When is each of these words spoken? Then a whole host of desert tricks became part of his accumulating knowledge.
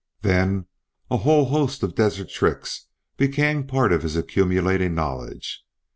Then 0.23 0.65
a 1.11 1.17
whole 1.17 1.45
host 1.45 1.83
of 1.83 1.93
desert 1.93 2.29
tricks 2.29 2.87
became 3.17 3.67
part 3.67 3.93
of 3.93 4.01
his 4.01 4.15
accumulating 4.17 4.95
knowledge. 4.95 5.63